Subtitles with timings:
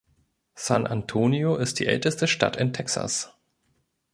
[0.55, 3.35] San Antonio ist die älteste Stadt in Texas.